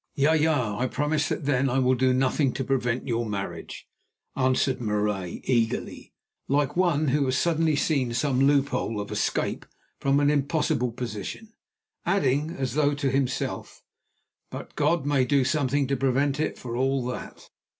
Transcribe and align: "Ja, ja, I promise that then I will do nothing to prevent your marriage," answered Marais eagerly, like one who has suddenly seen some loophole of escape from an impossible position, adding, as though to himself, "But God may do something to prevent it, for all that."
"Ja, 0.15 0.33
ja, 0.33 0.79
I 0.79 0.87
promise 0.87 1.29
that 1.29 1.45
then 1.45 1.69
I 1.69 1.77
will 1.77 1.93
do 1.93 2.11
nothing 2.11 2.53
to 2.53 2.63
prevent 2.63 3.07
your 3.07 3.23
marriage," 3.23 3.87
answered 4.35 4.81
Marais 4.81 5.41
eagerly, 5.43 6.11
like 6.47 6.75
one 6.75 7.09
who 7.09 7.23
has 7.25 7.37
suddenly 7.37 7.75
seen 7.75 8.11
some 8.11 8.39
loophole 8.47 8.99
of 8.99 9.11
escape 9.11 9.63
from 9.99 10.19
an 10.19 10.31
impossible 10.31 10.91
position, 10.91 11.53
adding, 12.03 12.49
as 12.49 12.73
though 12.73 12.95
to 12.95 13.11
himself, 13.11 13.83
"But 14.49 14.75
God 14.75 15.05
may 15.05 15.23
do 15.23 15.43
something 15.45 15.85
to 15.85 15.95
prevent 15.95 16.39
it, 16.39 16.57
for 16.57 16.75
all 16.75 17.05
that." 17.05 17.51